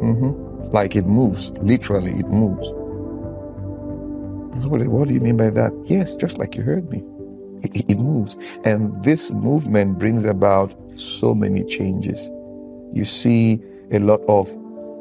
Mm-hmm. 0.02 0.72
Like 0.72 0.96
it 0.96 1.06
moves, 1.06 1.52
literally, 1.62 2.12
it 2.12 2.28
moves. 2.28 2.68
What 4.66 5.08
do 5.08 5.14
you 5.14 5.20
mean 5.20 5.38
by 5.38 5.52
that? 5.52 5.72
Yes, 5.86 6.16
just 6.16 6.40
like 6.40 6.56
you 6.56 6.64
heard 6.64 6.90
me. 6.90 7.04
It, 7.64 7.92
it 7.92 8.00
moves. 8.00 8.38
And 8.64 9.04
this 9.04 9.32
movement 9.32 10.00
brings 10.00 10.26
about 10.26 10.74
so 10.98 11.36
many 11.36 11.64
changes. 11.64 12.30
You 12.92 13.06
see 13.06 13.62
a 13.92 14.00
lot 14.00 14.22
of 14.28 14.52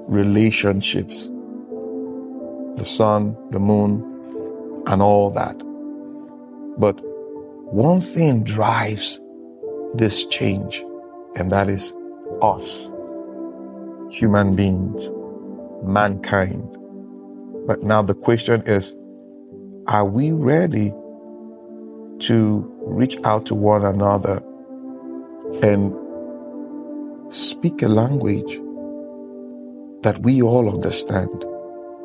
relationships, 0.09 1.31
the 2.76 2.85
sun, 2.85 3.37
the 3.50 3.59
moon, 3.59 4.02
and 4.87 5.02
all 5.02 5.30
that. 5.30 5.59
But 6.78 7.00
one 7.73 8.00
thing 8.00 8.45
drives 8.45 9.21
this 9.95 10.25
change, 10.26 10.85
and 11.37 11.50
that 11.52 11.68
is 11.68 11.95
us, 12.42 12.92
human 14.11 14.54
beings, 14.54 15.11
mankind. 15.83 16.62
But 17.66 17.83
now 17.83 18.02
the 18.02 18.14
question 18.14 18.62
is, 18.66 18.95
are 19.88 20.04
we 20.04 20.33
ready 20.33 20.92
to 22.21 22.73
reach 22.83 23.16
out 23.25 23.47
to 23.47 23.54
one 23.54 23.85
another 23.85 24.42
and 25.62 25.97
speak 27.35 27.83
a 27.83 27.88
language 27.88 28.61
that 30.02 30.18
we 30.23 30.42
all 30.42 30.68
understand 30.68 31.45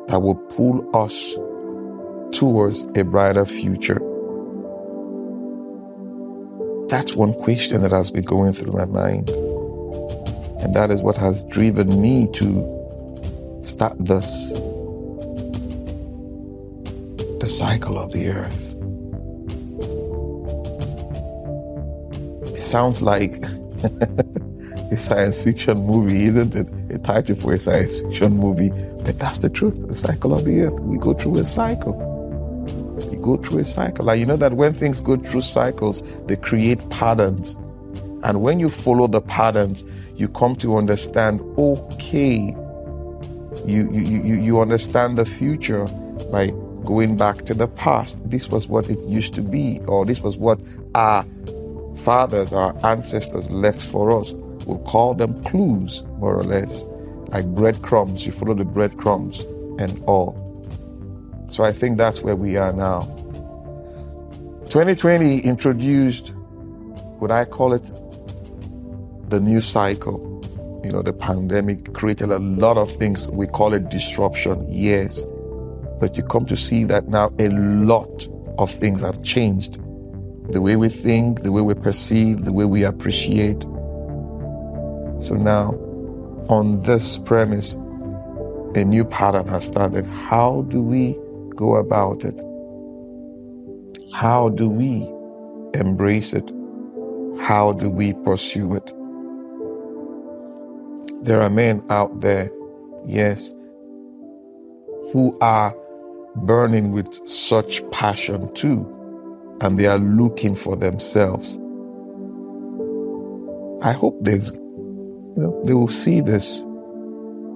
that 0.08 0.20
will 0.20 0.34
pull 0.34 0.88
us 0.96 1.34
towards 2.36 2.84
a 2.96 3.04
brighter 3.04 3.44
future? 3.44 4.00
That's 6.88 7.14
one 7.14 7.32
question 7.32 7.82
that 7.82 7.92
has 7.92 8.10
been 8.10 8.24
going 8.24 8.52
through 8.52 8.72
my 8.72 8.84
mind. 8.84 9.30
And 10.60 10.74
that 10.76 10.90
is 10.90 11.02
what 11.02 11.16
has 11.16 11.42
driven 11.42 12.00
me 12.00 12.28
to 12.34 13.60
start 13.62 13.96
this 13.98 14.50
the 17.40 17.48
cycle 17.48 17.98
of 17.98 18.12
the 18.12 18.28
earth. 18.28 18.76
It 22.54 22.60
sounds 22.60 23.02
like 23.02 23.42
a 24.92 24.96
science 24.96 25.42
fiction 25.42 25.84
movie, 25.84 26.24
isn't 26.24 26.54
it? 26.54 26.68
A 26.90 26.98
title 26.98 27.34
for 27.34 27.54
a 27.54 27.58
science 27.58 28.00
fiction 28.00 28.36
movie. 28.36 28.70
But 29.04 29.18
that's 29.18 29.38
the 29.38 29.50
truth. 29.50 29.88
The 29.88 29.94
cycle 29.94 30.34
of 30.34 30.44
the 30.44 30.62
earth. 30.62 30.74
We 30.80 30.98
go 30.98 31.14
through 31.14 31.38
a 31.38 31.44
cycle. 31.44 31.94
We 33.10 33.16
go 33.16 33.36
through 33.36 33.60
a 33.60 33.64
cycle. 33.64 34.04
Like 34.04 34.20
you 34.20 34.26
know 34.26 34.36
that 34.36 34.54
when 34.54 34.72
things 34.72 35.00
go 35.00 35.16
through 35.16 35.42
cycles, 35.42 36.02
they 36.26 36.36
create 36.36 36.88
patterns. 36.90 37.56
And 38.24 38.42
when 38.42 38.60
you 38.60 38.70
follow 38.70 39.08
the 39.08 39.20
patterns, 39.20 39.84
you 40.14 40.28
come 40.28 40.54
to 40.56 40.76
understand, 40.76 41.40
okay, 41.58 42.54
you 43.66 43.90
you 43.92 44.22
you, 44.22 44.34
you 44.34 44.60
understand 44.60 45.18
the 45.18 45.24
future 45.24 45.86
by 46.30 46.52
going 46.84 47.16
back 47.16 47.42
to 47.42 47.54
the 47.54 47.68
past. 47.68 48.30
This 48.30 48.48
was 48.48 48.66
what 48.66 48.88
it 48.88 49.00
used 49.08 49.34
to 49.34 49.42
be, 49.42 49.80
or 49.88 50.04
this 50.04 50.20
was 50.20 50.36
what 50.36 50.60
our 50.94 51.24
fathers, 51.98 52.52
our 52.52 52.76
ancestors 52.86 53.50
left 53.50 53.80
for 53.80 54.16
us. 54.18 54.32
We'll 54.66 54.78
call 54.80 55.14
them 55.14 55.42
clues, 55.44 56.04
more 56.18 56.36
or 56.36 56.44
less, 56.44 56.84
like 57.32 57.46
breadcrumbs. 57.46 58.26
You 58.26 58.32
follow 58.32 58.54
the 58.54 58.64
breadcrumbs 58.64 59.40
and 59.78 60.02
all. 60.04 60.38
So 61.48 61.64
I 61.64 61.72
think 61.72 61.98
that's 61.98 62.22
where 62.22 62.36
we 62.36 62.56
are 62.56 62.72
now. 62.72 63.02
2020 64.68 65.40
introduced 65.40 66.34
what 67.18 67.30
I 67.30 67.44
call 67.44 67.72
it 67.72 67.90
the 69.28 69.40
new 69.40 69.60
cycle. 69.60 70.28
You 70.84 70.92
know, 70.92 71.02
the 71.02 71.12
pandemic 71.12 71.92
created 71.94 72.30
a 72.30 72.38
lot 72.38 72.76
of 72.76 72.90
things. 72.90 73.30
We 73.30 73.46
call 73.46 73.74
it 73.74 73.88
disruption, 73.88 74.66
yes. 74.70 75.24
But 76.00 76.16
you 76.16 76.22
come 76.24 76.46
to 76.46 76.56
see 76.56 76.84
that 76.84 77.08
now 77.08 77.32
a 77.38 77.48
lot 77.48 78.26
of 78.58 78.70
things 78.70 79.02
have 79.02 79.22
changed. 79.22 79.78
The 80.48 80.60
way 80.60 80.76
we 80.76 80.88
think, 80.88 81.42
the 81.42 81.52
way 81.52 81.62
we 81.62 81.74
perceive, 81.74 82.44
the 82.44 82.52
way 82.52 82.64
we 82.64 82.82
appreciate. 82.84 83.62
So 85.20 85.36
now, 85.38 85.78
on 86.48 86.82
this 86.82 87.18
premise, 87.18 87.74
a 88.74 88.84
new 88.84 89.04
pattern 89.04 89.46
has 89.48 89.64
started. 89.64 90.06
How 90.06 90.62
do 90.68 90.82
we 90.82 91.18
go 91.50 91.76
about 91.76 92.24
it? 92.24 92.40
How 94.12 94.48
do 94.50 94.68
we 94.68 95.10
embrace 95.78 96.32
it? 96.32 96.50
How 97.40 97.72
do 97.72 97.90
we 97.90 98.12
pursue 98.12 98.74
it? 98.74 98.92
There 101.24 101.40
are 101.40 101.50
men 101.50 101.84
out 101.88 102.20
there, 102.20 102.50
yes, 103.06 103.54
who 105.12 105.36
are 105.40 105.74
burning 106.36 106.92
with 106.92 107.28
such 107.28 107.88
passion 107.90 108.52
too, 108.54 108.86
and 109.60 109.78
they 109.78 109.86
are 109.86 109.98
looking 109.98 110.54
for 110.54 110.76
themselves. 110.76 111.58
I 113.82 113.92
hope 113.92 114.16
there's, 114.20 114.52
you 115.36 115.42
know, 115.42 115.62
they 115.64 115.74
will 115.74 115.88
see 115.88 116.20
this, 116.20 116.60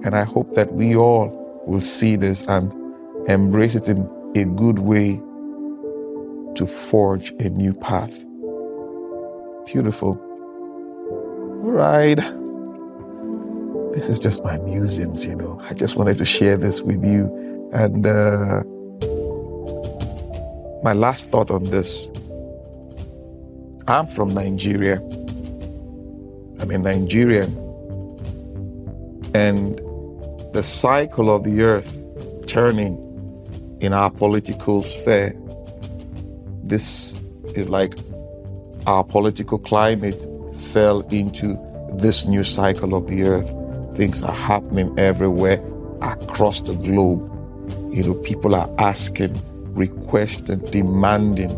and 0.03 0.15
I 0.15 0.23
hope 0.23 0.53
that 0.55 0.73
we 0.73 0.95
all 0.95 1.63
will 1.65 1.81
see 1.81 2.15
this 2.15 2.45
and 2.47 2.71
embrace 3.29 3.75
it 3.75 3.89
in 3.89 4.09
a 4.35 4.45
good 4.45 4.79
way 4.79 5.21
to 6.55 6.65
forge 6.67 7.31
a 7.39 7.49
new 7.49 7.73
path. 7.73 8.25
Beautiful. 9.65 10.19
All 11.63 11.71
right. 11.71 12.17
This 13.93 14.09
is 14.09 14.19
just 14.19 14.43
my 14.43 14.57
musings, 14.59 15.25
you 15.25 15.35
know. 15.35 15.59
I 15.63 15.73
just 15.73 15.95
wanted 15.97 16.17
to 16.17 16.25
share 16.25 16.57
this 16.57 16.81
with 16.81 17.03
you. 17.03 17.69
And 17.73 18.07
uh, 18.07 18.63
my 20.83 20.93
last 20.93 21.29
thought 21.29 21.51
on 21.51 21.65
this 21.65 22.07
I'm 23.87 24.07
from 24.07 24.33
Nigeria. 24.33 24.97
I'm 26.59 26.71
a 26.71 26.77
Nigerian. 26.77 27.66
And 29.33 29.77
the 30.53 30.63
cycle 30.63 31.33
of 31.33 31.43
the 31.43 31.61
earth 31.61 32.01
turning 32.47 33.03
in 33.81 33.93
our 33.93 34.09
political 34.09 34.81
sphere 34.81 35.35
this 36.67 37.17
is 37.55 37.69
like 37.69 37.93
our 38.85 39.03
political 39.03 39.57
climate 39.57 40.25
fell 40.53 41.01
into 41.09 41.57
this 41.93 42.25
new 42.25 42.43
cycle 42.43 42.93
of 42.93 43.07
the 43.07 43.23
earth. 43.23 43.49
Things 43.95 44.21
are 44.21 44.33
happening 44.33 44.93
everywhere 44.99 45.63
across 46.01 46.61
the 46.61 46.73
globe. 46.73 47.23
You 47.93 48.03
know, 48.03 48.13
people 48.15 48.53
are 48.53 48.69
asking, 48.77 49.41
requesting, 49.73 50.59
demanding. 50.59 51.49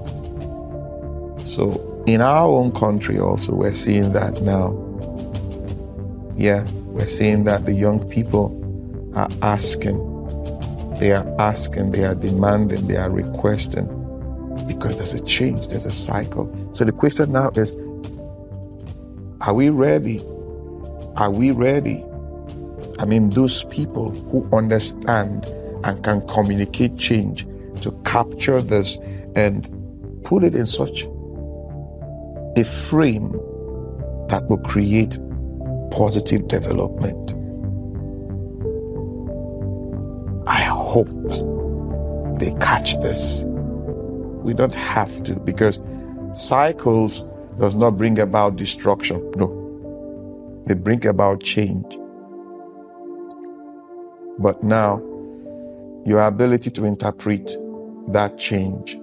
So, 1.45 2.03
in 2.05 2.21
our 2.21 2.47
own 2.47 2.71
country, 2.71 3.19
also, 3.19 3.53
we're 3.53 3.73
seeing 3.73 4.13
that 4.13 4.41
now. 4.41 4.77
Yeah, 6.35 6.65
we're 6.99 7.07
seeing 7.07 7.45
that 7.45 7.65
the 7.65 7.71
young 7.71 8.05
people 8.09 8.51
are 9.15 9.29
asking, 9.41 9.97
they 10.99 11.13
are 11.13 11.25
asking, 11.39 11.91
they 11.91 12.03
are 12.03 12.13
demanding, 12.13 12.87
they 12.87 12.97
are 12.97 13.09
requesting 13.09 13.87
because 14.67 14.97
there's 14.97 15.13
a 15.13 15.23
change, 15.23 15.69
there's 15.69 15.85
a 15.85 15.93
cycle. 15.93 16.53
So 16.73 16.83
the 16.83 16.91
question 16.91 17.31
now 17.31 17.51
is 17.55 17.73
are 19.39 19.53
we 19.53 19.69
ready? 19.69 20.21
Are 21.15 21.31
we 21.31 21.51
ready? 21.51 22.03
I 22.99 23.05
mean, 23.05 23.29
those 23.29 23.63
people 23.63 24.09
who 24.09 24.49
understand 24.51 25.45
and 25.85 26.03
can 26.03 26.27
communicate 26.27 26.97
change 26.97 27.47
to 27.79 27.91
capture 28.03 28.61
this 28.61 28.99
and 29.37 29.65
put 30.25 30.43
it 30.43 30.53
in 30.53 30.67
such 30.67 31.05
a 32.57 32.65
frame 32.65 33.31
that 34.27 34.45
will 34.49 34.59
create 34.65 35.17
positive 35.91 36.47
development. 36.47 37.33
I 40.47 40.63
hope 40.63 41.09
they 42.39 42.53
catch 42.59 42.99
this 43.01 43.45
we 44.49 44.53
don't 44.53 44.73
have 44.73 45.21
to 45.23 45.35
because 45.35 45.79
cycles 46.33 47.23
does 47.57 47.75
not 47.75 47.97
bring 47.97 48.19
about 48.19 48.55
destruction. 48.55 49.29
No. 49.35 49.55
They 50.65 50.73
bring 50.73 51.05
about 51.05 51.43
change. 51.43 51.97
But 54.39 54.63
now, 54.63 54.99
your 56.05 56.21
ability 56.21 56.71
to 56.71 56.85
interpret 56.85 57.45
that 58.07 58.37
change 58.37 58.97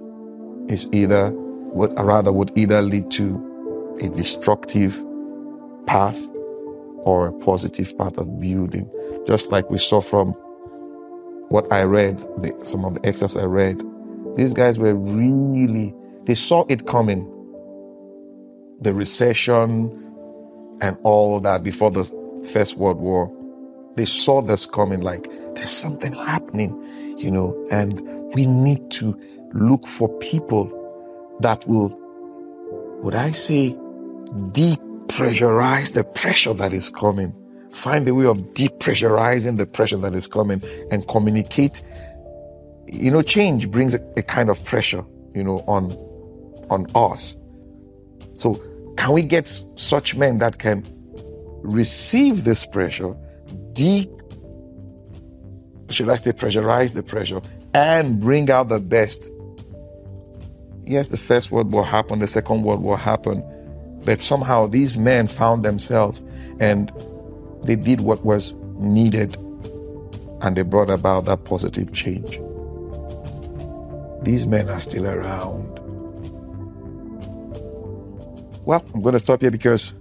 is 0.67 0.89
either, 0.91 1.31
would, 1.31 1.97
rather, 1.99 2.31
would 2.31 2.57
either 2.57 2.81
lead 2.81 3.11
to 3.11 3.95
a 4.01 4.09
destructive 4.09 5.03
path 5.85 6.27
or 7.07 7.27
a 7.27 7.33
positive 7.33 7.97
part 7.97 8.17
of 8.17 8.39
building. 8.39 8.89
Just 9.25 9.51
like 9.51 9.69
we 9.69 9.77
saw 9.77 10.01
from 10.01 10.33
what 11.49 11.71
I 11.71 11.83
read, 11.83 12.19
the, 12.41 12.53
some 12.65 12.85
of 12.85 12.95
the 12.95 13.07
excerpts 13.07 13.37
I 13.37 13.45
read 13.45 13.81
these 14.37 14.53
guys 14.53 14.77
were 14.77 14.93
really, 14.93 15.95
they 16.25 16.35
saw 16.35 16.63
it 16.69 16.85
coming. 16.85 17.25
The 18.81 18.93
recession 18.93 19.89
and 20.79 20.95
all 21.01 21.39
that 21.39 21.63
before 21.63 21.89
the 21.89 22.03
First 22.53 22.77
World 22.77 22.99
War. 22.99 23.33
They 23.95 24.05
saw 24.05 24.43
this 24.43 24.67
coming 24.67 25.01
like 25.01 25.27
there's 25.55 25.71
something 25.71 26.13
happening, 26.13 26.79
you 27.17 27.31
know, 27.31 27.57
and 27.71 27.99
we 28.35 28.45
need 28.45 28.91
to 28.91 29.19
look 29.53 29.87
for 29.87 30.07
people 30.19 30.71
that 31.39 31.67
will, 31.67 31.97
would 33.01 33.15
I 33.15 33.31
say, 33.31 33.75
depressurize 35.07 35.93
the 35.93 36.03
pressure 36.03 36.53
that 36.53 36.73
is 36.73 36.89
coming. 36.89 37.33
Find 37.71 38.07
a 38.07 38.15
way 38.15 38.25
of 38.25 38.39
depressurizing 38.53 39.57
the 39.57 39.65
pressure 39.65 39.97
that 39.97 40.13
is 40.13 40.27
coming 40.27 40.63
and 40.91 41.07
communicate 41.07 41.81
you 42.87 43.11
know, 43.11 43.21
change 43.21 43.69
brings 43.69 43.93
a, 43.93 44.13
a 44.15 44.23
kind 44.23 44.49
of 44.49 44.63
pressure, 44.63 45.03
you 45.35 45.43
know, 45.43 45.59
on 45.67 45.91
on 46.69 46.87
us. 46.95 47.35
So 48.33 48.55
can 48.97 49.13
we 49.13 49.23
get 49.23 49.47
such 49.75 50.15
men 50.15 50.39
that 50.39 50.59
can 50.59 50.85
receive 51.63 52.43
this 52.43 52.65
pressure, 52.65 53.15
de 53.73 54.09
should 55.89 56.09
I 56.09 56.17
say 56.17 56.31
pressurize 56.31 56.93
the 56.93 57.03
pressure 57.03 57.41
and 57.73 58.19
bring 58.19 58.49
out 58.49 58.69
the 58.69 58.79
best? 58.79 59.31
Yes, 60.85 61.09
the 61.09 61.17
First 61.17 61.51
World 61.51 61.71
War 61.71 61.85
happened, 61.85 62.21
the 62.21 62.27
Second 62.27 62.63
World 62.63 62.81
War 62.81 62.97
happened, 62.97 63.43
but 64.07 64.21
somehow 64.21 64.65
these 64.67 64.97
men 64.97 65.27
found 65.27 65.65
themselves 65.65 66.23
and 66.61 66.93
they 67.63 67.75
did 67.75 67.99
what 67.99 68.23
was 68.23 68.55
needed 68.77 69.35
and 70.39 70.55
they 70.55 70.61
brought 70.61 70.89
about 70.89 71.25
that 71.25 71.43
positive 71.43 71.91
change. 71.91 72.39
These 74.23 74.47
men 74.47 74.69
are 74.69 74.79
still 74.79 75.05
around. 75.05 75.77
Well, 78.63 78.81
I'm 78.93 79.01
going 79.01 79.11
to 79.11 79.19
stop 79.19 79.41
here 79.41 79.51
because 79.51 79.93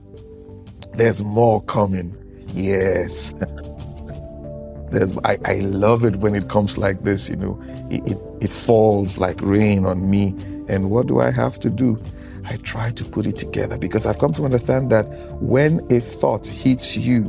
there's 0.95 1.25
more 1.25 1.61
coming. 1.63 2.17
Yes. 2.55 3.33
there's, 4.93 5.19
I, 5.25 5.37
I 5.45 5.55
love 5.65 6.05
it 6.05 6.15
when 6.19 6.37
it 6.37 6.49
comes 6.49 6.79
like 6.79 7.03
this, 7.03 7.29
you 7.29 7.35
know. 7.35 7.61
It, 7.91 8.09
it, 8.13 8.19
it 8.41 8.53
falls 8.53 9.19
like 9.19 9.41
rain 9.41 9.85
on 9.85 10.09
me. 10.09 10.29
And 10.69 10.91
what 10.93 11.09
do 11.09 11.19
I 11.19 11.33
have 11.33 11.59
to 11.59 11.71
do? 11.71 12.01
I 12.49 12.57
try 12.59 12.93
to 12.93 13.05
put 13.05 13.27
it 13.27 13.37
together 13.37 13.77
because 13.77 14.07
I've 14.07 14.21
come 14.21 14.33
to 14.35 14.45
understand 14.45 14.91
that 14.93 15.07
when 15.43 15.81
a 15.91 15.99
thought 15.99 16.47
hits 16.47 16.97
you, 16.97 17.25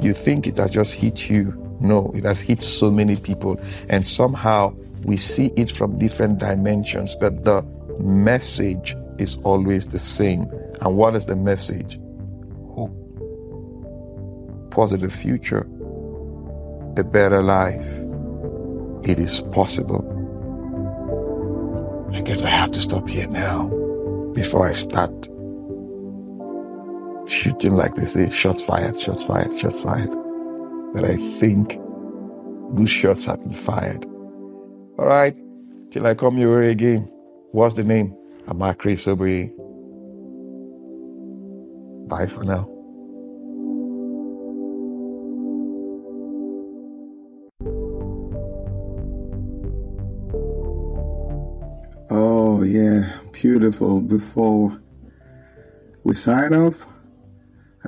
you 0.00 0.14
think 0.14 0.46
it 0.46 0.56
has 0.56 0.70
just 0.70 0.94
hit 0.94 1.28
you. 1.28 1.52
No, 1.80 2.10
it 2.14 2.24
has 2.24 2.40
hit 2.40 2.62
so 2.62 2.90
many 2.90 3.16
people. 3.16 3.60
And 3.90 4.06
somehow 4.06 4.74
we 5.02 5.18
see 5.18 5.52
it 5.56 5.70
from 5.70 5.98
different 5.98 6.38
dimensions, 6.38 7.14
but 7.14 7.44
the 7.44 7.62
message 8.00 8.96
is 9.18 9.36
always 9.44 9.86
the 9.88 9.98
same. 9.98 10.50
And 10.80 10.96
what 10.96 11.14
is 11.14 11.26
the 11.26 11.36
message? 11.36 12.00
Hope, 12.74 12.96
positive 14.70 15.12
future, 15.12 15.66
a 16.96 17.04
better 17.04 17.42
life. 17.42 18.00
It 19.02 19.18
is 19.18 19.42
possible. 19.42 20.13
I 22.14 22.22
guess 22.22 22.44
I 22.44 22.48
have 22.48 22.70
to 22.72 22.80
stop 22.80 23.08
here 23.08 23.26
now 23.26 23.68
before 24.34 24.68
I 24.68 24.72
start 24.72 25.10
shooting 27.28 27.74
like 27.74 27.96
they 27.96 28.06
say, 28.06 28.30
shots 28.30 28.62
fired, 28.62 28.98
shots 28.98 29.24
fired, 29.24 29.52
shots 29.56 29.82
fired. 29.82 30.10
But 30.94 31.04
I 31.04 31.16
think 31.16 31.78
good 32.76 32.88
shots 32.88 33.26
have 33.26 33.40
been 33.40 33.50
fired. 33.50 34.04
All 34.96 35.06
right. 35.06 35.36
Till 35.90 36.06
I 36.06 36.14
come 36.14 36.38
your 36.38 36.60
way 36.60 36.70
again. 36.70 37.10
What's 37.50 37.74
the 37.74 37.84
name? 37.84 38.16
Amakri 38.46 38.94
Sobri. 38.94 39.50
Bye 42.08 42.26
for 42.26 42.44
now. 42.44 42.73
Yeah, 52.64 53.10
beautiful. 53.32 54.00
Before 54.00 54.80
we 56.04 56.14
sign 56.14 56.54
off, 56.54 56.86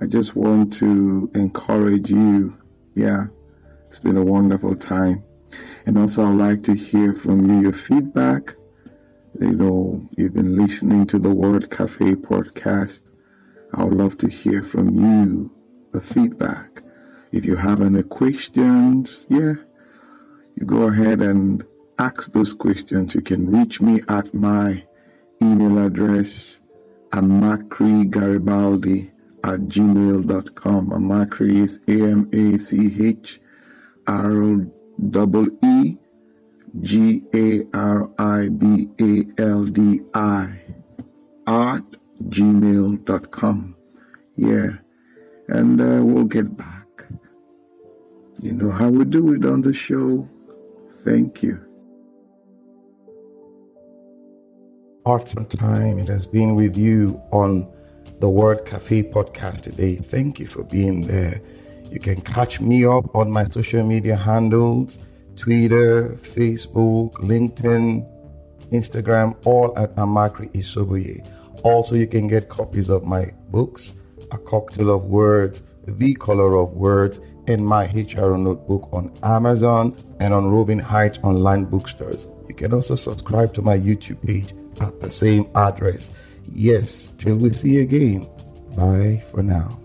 I 0.01 0.07
just 0.07 0.37
want 0.37 0.73
to 0.75 1.31
encourage 1.35 2.11
you. 2.11 2.57
Yeah, 2.95 3.27
it's 3.87 4.01
been 4.01 4.17
a 4.17 4.25
wonderful 4.25 4.75
time. 4.77 5.23
And 5.87 5.99
also, 5.99 6.25
I'd 6.25 6.35
like 6.35 6.63
to 6.65 6.75
hear 6.75 7.13
from 7.13 7.49
you 7.49 7.63
your 7.63 7.73
feedback. 7.73 8.55
You 9.41 9.53
know, 9.53 10.09
you've 10.17 10.35
been 10.35 10.57
listening 10.57 11.07
to 11.09 11.19
the 11.19 11.35
Word 11.35 11.71
Cafe 11.71 12.15
podcast. 12.15 13.11
I 13.75 13.85
would 13.85 13.95
love 13.95 14.17
to 14.19 14.29
hear 14.29 14.63
from 14.63 14.89
you 14.97 15.51
the 15.93 16.01
feedback. 16.01 16.83
If 17.33 17.45
you 17.45 17.57
have 17.57 17.83
any 17.83 18.03
questions, 18.03 19.27
yeah, 19.29 19.55
you 20.57 20.67
go 20.67 20.85
ahead 20.89 21.21
and 21.21 21.65
ask 21.99 22.33
those 22.33 22.55
questions. 22.55 23.15
You 23.15 23.21
can 23.21 23.51
reach 23.51 23.81
me 23.81 24.01
at 24.09 24.33
my 24.35 24.85
email 25.43 25.87
address, 25.87 26.61
amakrigaribaldi 27.11 29.13
at 29.45 29.61
gmail.com. 29.61 30.91
Amakri 30.91 31.57
is 31.57 31.81
A 31.89 32.11
M 32.11 32.29
A 32.33 32.59
C 32.59 33.09
H 33.09 33.41
R 34.07 34.67
E 35.63 35.97
G 36.81 37.23
A 37.35 37.63
R 37.75 38.11
I 38.19 38.49
B 38.49 38.89
A 39.01 39.25
L 39.41 39.65
D 39.65 40.01
I 40.15 40.63
at 41.47 41.85
gmail.com. 42.25 43.77
Yeah, 44.37 44.69
and 45.49 45.81
uh, 45.81 46.05
we'll 46.05 46.25
get 46.25 46.57
back. 46.57 46.77
You 48.43 48.53
know 48.53 48.71
how 48.71 48.91
we 48.91 49.07
do 49.07 49.33
it 49.33 49.47
on 49.47 49.63
the 49.63 49.73
show. 49.73 50.29
Thank 51.05 51.43
you. 51.43 51.66
Hearts 55.07 55.35
and 55.35 55.49
time, 55.49 56.01
it 56.01 56.09
has 56.09 56.27
been 56.27 56.57
with 56.57 56.77
you 56.77 57.23
on 57.31 57.73
the 58.19 58.29
Word 58.29 58.65
Cafe 58.65 59.05
podcast 59.05 59.61
today. 59.61 59.95
Thank 59.95 60.41
you 60.41 60.49
for 60.49 60.65
being 60.65 61.03
there. 61.03 61.41
You 61.93 62.01
can 62.01 62.21
catch 62.23 62.61
me 62.61 62.85
up 62.85 63.15
on 63.15 63.31
my 63.31 63.47
social 63.47 63.85
media 63.87 64.17
handles 64.17 64.99
Twitter, 65.37 66.17
Facebook, 66.21 67.13
LinkedIn, 67.19 68.05
Instagram, 68.73 69.37
all 69.47 69.79
at 69.79 69.95
Amakri 69.95 70.51
Isoboye. 70.55 71.25
Also, 71.63 71.95
you 71.95 72.09
can 72.09 72.27
get 72.27 72.49
copies 72.49 72.91
of 72.91 73.05
my 73.05 73.33
books, 73.51 73.95
A 74.33 74.39
Cocktail 74.39 74.91
of 74.91 75.05
Words, 75.05 75.63
The 75.87 76.15
Color 76.17 76.57
of 76.57 76.73
Words, 76.73 77.21
and 77.47 77.65
my 77.65 77.85
HR 77.93 78.37
notebook 78.37 78.89
on 78.93 79.17
Amazon 79.23 79.97
and 80.19 80.35
on 80.35 80.51
Roving 80.51 80.81
Heights 80.81 81.21
online 81.23 81.65
bookstores. 81.65 82.27
You 82.49 82.57
can 82.57 82.75
also 82.75 82.97
subscribe 82.97 83.55
to 83.55 83.63
my 83.63 83.79
YouTube 83.79 84.21
page 84.27 84.53
at 84.81 85.01
the 85.01 85.11
same 85.11 85.47
address. 85.55 86.11
Yes, 86.53 87.13
till 87.19 87.37
we 87.37 87.51
see 87.51 87.81
again. 87.81 88.29
Bye 88.77 89.23
for 89.31 89.43
now. 89.43 89.79